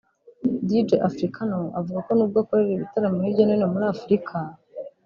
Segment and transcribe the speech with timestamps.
[0.67, 4.35] Dj Africano avuga ko nubwo akorera ibitaramo hirya no hino muri Afurika